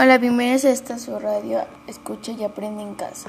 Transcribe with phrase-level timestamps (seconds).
[0.00, 3.28] Hola, bienvenidos a esta su radio Escucha y Aprende en Casa.